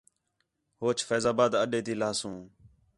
ہوچ 0.81 0.97
فیض 1.07 1.23
آباد 1.31 1.51
اڈے 1.61 1.79
تی 1.85 1.93
لہسوں 1.99 2.37